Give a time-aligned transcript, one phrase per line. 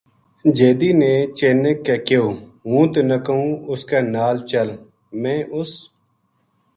[0.55, 2.25] جیدی نے چِینک کے کہیو
[2.67, 4.69] ہوں تنا کہوں اس کے نال چل
[5.21, 5.71] میں اس